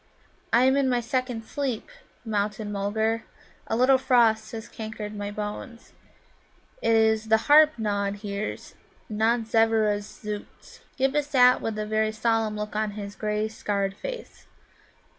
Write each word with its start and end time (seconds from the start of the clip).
"I 0.51 0.63
am 0.63 0.75
in 0.77 0.89
my 0.89 0.99
second 0.99 1.45
sleep, 1.45 1.87
Mountain 2.25 2.71
mulgar. 2.71 3.23
A 3.67 3.75
little 3.75 3.99
frost 3.99 4.51
has 4.51 4.67
cankered 4.67 5.15
my 5.15 5.29
bones. 5.29 5.93
It 6.81 6.93
is 6.95 7.27
the 7.27 7.37
Harp 7.45 7.77
Nod 7.77 8.15
hears, 8.15 8.73
not 9.09 9.41
Zevvera's 9.41 10.21
zōōts." 10.23 10.79
Ghibba 10.97 11.21
sat 11.23 11.61
with 11.61 11.77
a 11.77 11.85
very 11.85 12.11
solemn 12.11 12.55
look 12.57 12.75
on 12.75 12.93
his 12.97 13.13
grey 13.15 13.47
scarred 13.47 13.95
face. 13.95 14.47